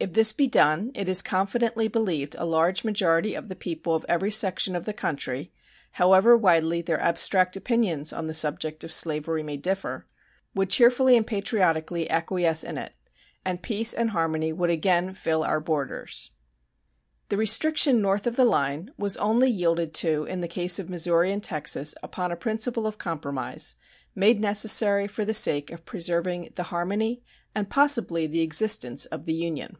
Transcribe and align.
If 0.00 0.12
this 0.12 0.32
be 0.32 0.46
done, 0.46 0.92
it 0.94 1.08
is 1.08 1.22
confidently 1.22 1.88
believed 1.88 2.36
a 2.38 2.44
large 2.46 2.84
majority 2.84 3.34
of 3.34 3.48
the 3.48 3.56
people 3.56 3.96
of 3.96 4.06
every 4.08 4.30
section 4.30 4.76
of 4.76 4.84
the 4.84 4.92
country, 4.92 5.50
however 5.90 6.36
widely 6.36 6.80
their 6.80 7.00
abstract 7.00 7.56
opinions 7.56 8.12
on 8.12 8.28
the 8.28 8.32
subject 8.32 8.84
of 8.84 8.92
slavery 8.92 9.42
may 9.42 9.56
differ, 9.56 10.06
would 10.54 10.70
cheerfully 10.70 11.16
and 11.16 11.26
patriotically 11.26 12.08
acquiesce 12.12 12.62
in 12.62 12.78
it, 12.78 12.92
and 13.44 13.60
peace 13.60 13.92
and 13.92 14.10
harmony 14.10 14.52
would 14.52 14.70
again 14.70 15.14
fill 15.14 15.42
our 15.42 15.58
borders. 15.58 16.30
The 17.28 17.36
restriction 17.36 18.00
north 18.00 18.28
of 18.28 18.36
the 18.36 18.44
line 18.44 18.92
was 18.96 19.16
only 19.16 19.50
yielded 19.50 19.94
to 19.94 20.22
in 20.26 20.40
the 20.42 20.46
case 20.46 20.78
of 20.78 20.88
Missouri 20.88 21.32
and 21.32 21.42
Texas 21.42 21.96
upon 22.04 22.30
a 22.30 22.36
principle 22.36 22.86
of 22.86 22.98
compromise, 22.98 23.74
made 24.14 24.38
necessary 24.38 25.08
for 25.08 25.24
the 25.24 25.34
sake 25.34 25.72
of 25.72 25.84
preserving 25.84 26.52
the 26.54 26.62
harmony 26.70 27.24
and 27.52 27.68
possibly 27.68 28.28
the 28.28 28.42
existence 28.42 29.04
of 29.06 29.24
the 29.26 29.34
Union. 29.34 29.76